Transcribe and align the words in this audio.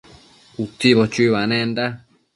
Utsibo 0.63 1.03
chuibanenda 1.11 1.83